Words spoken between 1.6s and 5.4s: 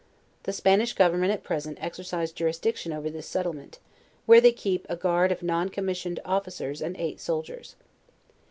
exercise jurisdiction over this settle ment, where they keep a guard